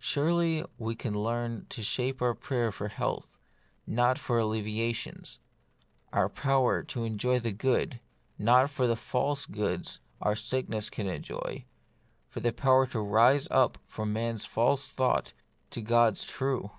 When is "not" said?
3.86-4.18, 8.36-8.68